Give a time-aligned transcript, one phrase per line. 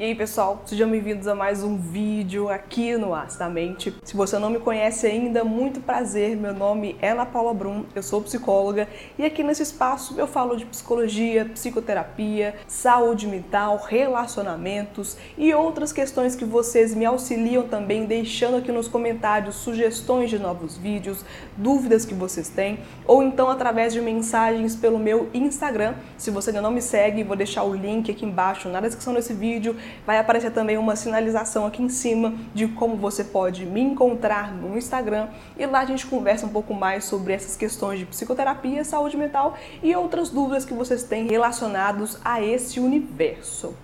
[0.00, 3.94] E aí pessoal, sejam bem-vindos a mais um vídeo aqui no Acidamente.
[4.02, 8.02] Se você não me conhece ainda, muito prazer, meu nome é Ana Paula Brum, eu
[8.02, 15.52] sou psicóloga e aqui nesse espaço eu falo de psicologia, psicoterapia, saúde mental, relacionamentos e
[15.52, 21.22] outras questões que vocês me auxiliam também deixando aqui nos comentários sugestões de novos vídeos,
[21.58, 25.92] dúvidas que vocês têm ou então através de mensagens pelo meu Instagram.
[26.16, 29.34] Se você ainda não me segue, vou deixar o link aqui embaixo na descrição desse
[29.34, 29.76] vídeo
[30.06, 34.76] vai aparecer também uma sinalização aqui em cima de como você pode me encontrar no
[34.76, 39.16] Instagram e lá a gente conversa um pouco mais sobre essas questões de psicoterapia, saúde
[39.16, 43.74] mental e outras dúvidas que vocês têm relacionados a esse universo.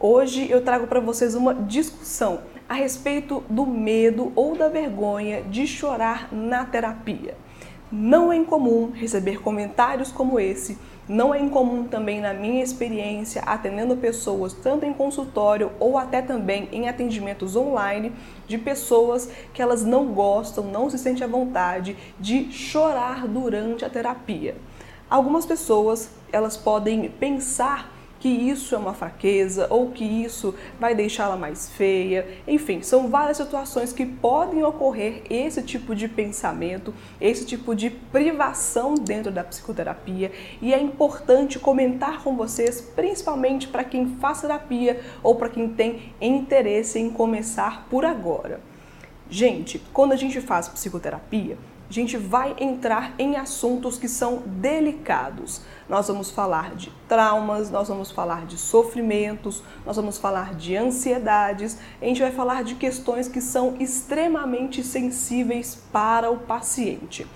[0.00, 5.66] Hoje eu trago para vocês uma discussão a respeito do medo ou da vergonha de
[5.66, 7.34] chorar na terapia.
[7.90, 13.96] Não é incomum receber comentários como esse não é incomum também na minha experiência atendendo
[13.96, 18.12] pessoas tanto em consultório ou até também em atendimentos online
[18.46, 23.90] de pessoas que elas não gostam, não se sentem à vontade de chorar durante a
[23.90, 24.56] terapia.
[25.08, 31.36] Algumas pessoas, elas podem pensar que isso é uma fraqueza ou que isso vai deixá-la
[31.36, 32.26] mais feia.
[32.46, 38.94] Enfim, são várias situações que podem ocorrer esse tipo de pensamento, esse tipo de privação
[38.94, 45.34] dentro da psicoterapia e é importante comentar com vocês, principalmente para quem faz terapia ou
[45.36, 48.60] para quem tem interesse em começar por agora.
[49.30, 51.58] Gente, quando a gente faz psicoterapia,
[51.88, 55.62] a gente vai entrar em assuntos que são delicados.
[55.88, 61.78] Nós vamos falar de traumas, nós vamos falar de sofrimentos, nós vamos falar de ansiedades,
[62.00, 67.26] a gente vai falar de questões que são extremamente sensíveis para o paciente.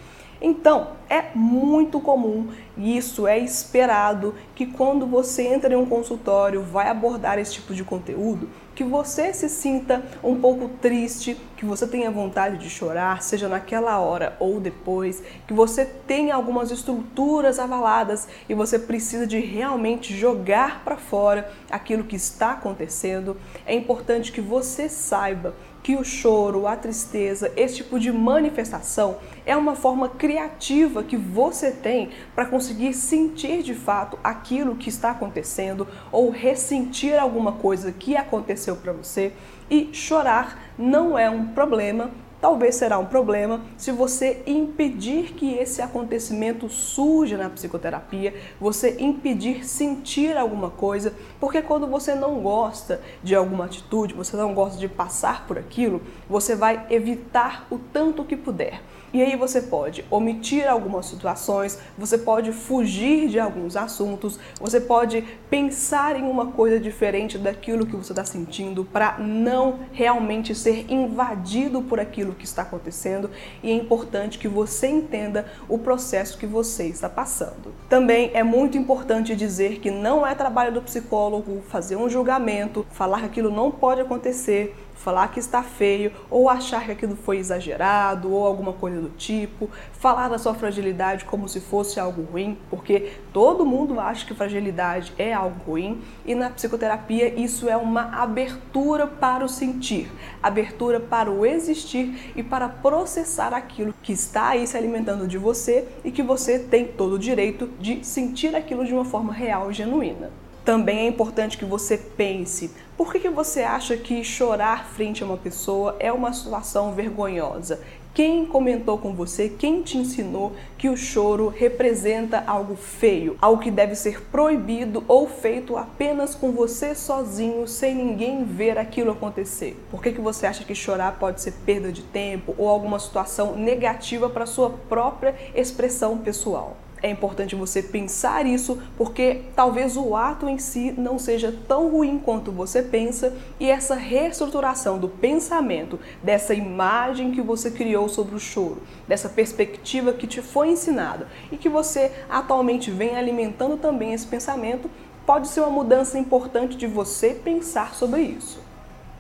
[0.45, 6.61] Então, é muito comum e isso é esperado que quando você entra em um consultório,
[6.63, 11.87] vai abordar esse tipo de conteúdo, que você se sinta um pouco triste, que você
[11.87, 18.29] tenha vontade de chorar, seja naquela hora ou depois, que você tenha algumas estruturas avaladas
[18.49, 23.37] e você precisa de realmente jogar para fora aquilo que está acontecendo.
[23.67, 29.57] É importante que você saiba que o choro, a tristeza, esse tipo de manifestação é
[29.57, 35.89] uma forma criativa que você tem para conseguir sentir de fato aquilo que está acontecendo
[36.13, 39.33] ou ressentir alguma coisa que aconteceu para você.
[39.69, 42.11] E chorar não é um problema,
[42.43, 49.65] talvez será um problema se você impedir que esse acontecimento surja na psicoterapia, você impedir
[49.65, 54.89] sentir alguma coisa, porque quando você não gosta de alguma atitude, você não gosta de
[54.89, 58.83] passar por aquilo, você vai evitar o tanto que puder.
[59.15, 65.23] E aí você pode omitir algumas situações, você pode fugir de alguns assuntos, você pode
[65.51, 71.83] pensar em uma coisa diferente daquilo que você está sentindo para não realmente ser invadido
[71.83, 73.31] por aquilo que está acontecendo.
[73.63, 77.75] E é importante que você entenda o processo que você está passando.
[77.89, 83.21] Também é muito importante dizer que não é trabalho do psicólogo fazer um julgamento, falar
[83.21, 88.33] que aquilo não pode acontecer falar que está feio ou achar que aquilo foi exagerado
[88.33, 93.13] ou alguma coisa do tipo, falar da sua fragilidade como se fosse algo ruim, porque
[93.33, 99.07] todo mundo acha que fragilidade é algo ruim e na psicoterapia isso é uma abertura
[99.07, 100.11] para o sentir,
[100.43, 105.89] abertura para o existir e para processar aquilo que está aí se alimentando de você
[106.05, 109.75] e que você tem todo o direito de sentir aquilo de uma forma real e
[109.75, 110.42] genuína.
[110.65, 115.27] Também é importante que você pense: por que, que você acha que chorar frente a
[115.27, 117.81] uma pessoa é uma situação vergonhosa?
[118.15, 123.71] Quem comentou com você, quem te ensinou que o choro representa algo feio, algo que
[123.71, 129.83] deve ser proibido ou feito apenas com você sozinho, sem ninguém ver aquilo acontecer?
[129.91, 133.57] Por que, que você acha que chorar pode ser perda de tempo ou alguma situação
[133.57, 136.77] negativa para sua própria expressão pessoal?
[137.03, 142.17] É importante você pensar isso, porque talvez o ato em si não seja tão ruim
[142.17, 148.39] quanto você pensa e essa reestruturação do pensamento, dessa imagem que você criou sobre o
[148.39, 154.27] choro, dessa perspectiva que te foi ensinada e que você atualmente vem alimentando também esse
[154.27, 154.89] pensamento,
[155.27, 158.61] pode ser uma mudança importante de você pensar sobre isso.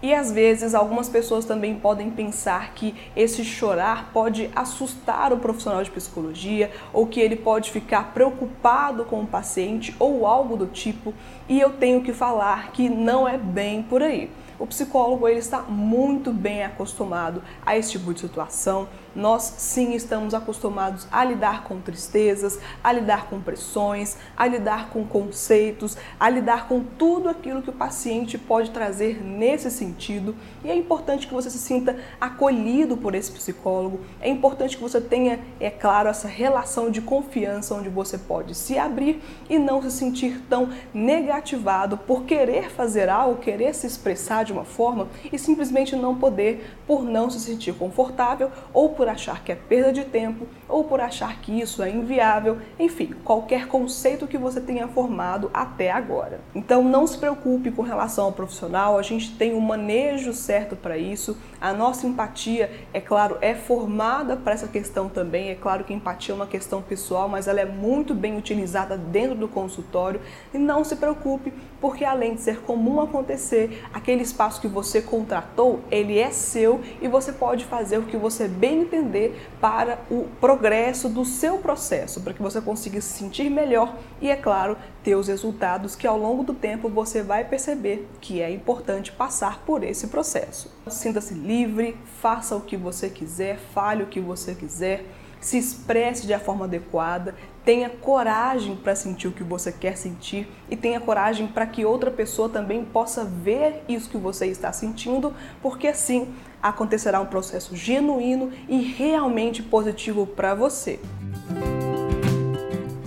[0.02, 5.82] E às vezes algumas pessoas também podem pensar que esse chorar pode assustar o profissional
[5.84, 11.14] de psicologia ou que ele pode ficar preocupado com o paciente ou algo do tipo,
[11.49, 14.28] e eu tenho que falar que não é bem por aí.
[14.62, 18.88] O psicólogo ele está muito bem acostumado a esse tipo de situação.
[19.14, 25.05] nós sim estamos acostumados a lidar com tristezas, a lidar com pressões, a lidar com
[25.05, 30.35] conceitos, a lidar com tudo aquilo que o paciente pode trazer nesse sentido.
[30.65, 34.00] E é importante que você se sinta acolhido por esse psicólogo.
[34.20, 38.79] É importante que você tenha, é claro, essa relação de confiança onde você pode se
[38.79, 44.51] abrir e não se sentir tão negativado por querer fazer algo, querer se expressar de
[44.52, 49.50] uma forma e simplesmente não poder por não se sentir confortável ou por achar que
[49.50, 54.38] é perda de tempo ou por achar que isso é inviável, enfim, qualquer conceito que
[54.38, 56.40] você tenha formado até agora.
[56.54, 60.96] Então não se preocupe com relação ao profissional, a gente tem um manejo certo para
[60.96, 61.36] isso.
[61.60, 65.50] A nossa empatia, é claro, é formada para essa questão também.
[65.50, 69.36] É claro que empatia é uma questão pessoal, mas ela é muito bem utilizada dentro
[69.36, 70.20] do consultório.
[70.54, 75.80] E não se preocupe, porque além de ser comum acontecer, aquele espaço que você contratou,
[75.90, 80.26] ele é seu e você pode fazer o que você bem entender para o
[80.62, 85.17] progresso do seu processo, para que você consiga se sentir melhor e, é claro, ter
[85.17, 89.82] os resultados que ao longo do tempo você vai perceber que é importante passar por
[89.82, 90.70] esse processo.
[90.87, 95.05] Sinta-se livre, faça o que você quiser, fale o que você quiser
[95.43, 97.35] se expresse de forma adequada,
[97.65, 102.11] tenha coragem para sentir o que você quer sentir e tenha coragem para que outra
[102.11, 108.53] pessoa também possa ver isso que você está sentindo, porque assim acontecerá um processo genuíno
[108.69, 111.00] e realmente positivo para você.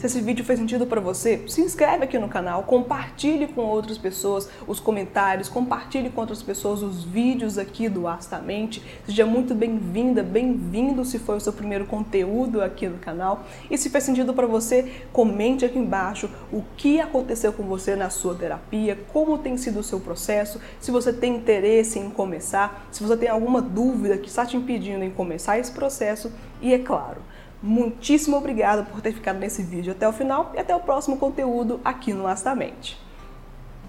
[0.06, 3.98] Se esse vídeo fez sentido para você, se inscreve aqui no canal, compartilhe com outras
[3.98, 8.84] pessoas os comentários, compartilhe com outras pessoas os vídeos aqui do Astamente.
[9.04, 13.46] Seja muito bem-vinda, bem-vindo se foi o seu primeiro conteúdo aqui no canal.
[13.68, 18.12] E se fez sentido para você, comente aqui embaixo o que aconteceu com você na
[18.12, 23.01] sua terapia, como tem sido o seu processo, se você tem interesse em começar, se
[23.01, 26.31] você tem alguma dúvida que está te impedindo em começar esse processo
[26.62, 27.22] e é claro,
[27.65, 31.81] Muitíssimo obrigado por ter ficado nesse vídeo até o final e até o próximo conteúdo
[31.83, 32.95] aqui no Astamente.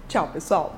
[0.07, 0.73] Tchau, pessoal!